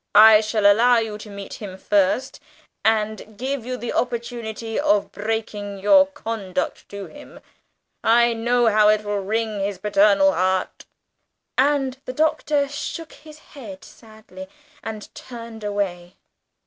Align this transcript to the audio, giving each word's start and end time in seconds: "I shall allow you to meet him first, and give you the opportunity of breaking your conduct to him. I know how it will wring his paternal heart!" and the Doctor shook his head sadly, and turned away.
"I 0.15 0.41
shall 0.41 0.65
allow 0.65 0.97
you 0.97 1.19
to 1.19 1.29
meet 1.29 1.61
him 1.61 1.77
first, 1.77 2.39
and 2.83 3.37
give 3.37 3.67
you 3.67 3.77
the 3.77 3.93
opportunity 3.93 4.79
of 4.79 5.11
breaking 5.11 5.77
your 5.77 6.07
conduct 6.07 6.89
to 6.89 7.05
him. 7.05 7.39
I 8.03 8.33
know 8.33 8.65
how 8.65 8.89
it 8.89 9.03
will 9.03 9.19
wring 9.19 9.59
his 9.59 9.77
paternal 9.77 10.31
heart!" 10.31 10.85
and 11.55 11.99
the 12.05 12.13
Doctor 12.13 12.67
shook 12.67 13.13
his 13.13 13.37
head 13.53 13.83
sadly, 13.85 14.47
and 14.81 15.13
turned 15.13 15.63
away. 15.63 16.15